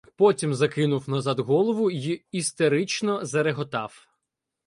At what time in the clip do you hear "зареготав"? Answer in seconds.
3.25-4.07